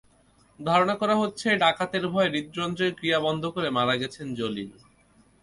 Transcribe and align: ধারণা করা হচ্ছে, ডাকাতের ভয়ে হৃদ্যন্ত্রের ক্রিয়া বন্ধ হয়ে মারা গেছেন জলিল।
ধারণা 0.59 0.95
করা 0.95 1.15
হচ্ছে, 1.15 1.47
ডাকাতের 1.55 2.03
ভয়ে 2.07 2.31
হৃদ্যন্ত্রের 2.31 2.91
ক্রিয়া 2.95 3.19
বন্ধ 3.19 3.43
হয়ে 3.45 3.69
মারা 3.69 3.95
গেছেন 3.95 4.27
জলিল। 4.35 4.71